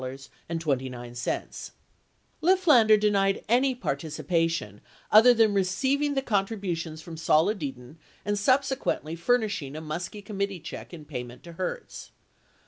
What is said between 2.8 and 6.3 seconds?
denied any participation other than receiving the